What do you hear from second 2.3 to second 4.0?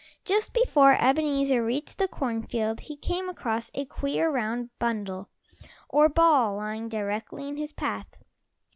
field he came across a